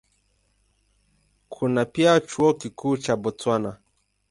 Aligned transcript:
Kuna 1.49 1.85
pia 1.85 2.19
Chuo 2.21 2.53
Kikuu 2.53 2.97
cha 2.97 3.15
Botswana. 3.15 3.77